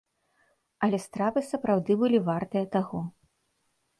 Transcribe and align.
Але 0.85 0.99
стравы 1.03 1.43
сапраўды 1.51 1.97
былі 2.01 2.19
вартыя 2.31 2.65
таго. 2.79 3.05